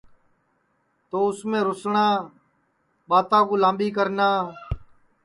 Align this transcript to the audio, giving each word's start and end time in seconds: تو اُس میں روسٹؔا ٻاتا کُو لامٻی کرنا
تو 1.09 1.17
اُس 1.27 1.39
میں 1.49 1.63
روسٹؔا 1.67 2.07
ٻاتا 3.09 3.39
کُو 3.47 3.55
لامٻی 3.63 3.89
کرنا 3.97 4.29